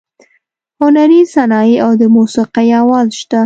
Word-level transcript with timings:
هنري 0.81 1.21
صنایع 1.33 1.77
او 1.85 1.91
د 2.01 2.03
موسیقۍ 2.15 2.67
اواز 2.81 3.07
شته. 3.19 3.39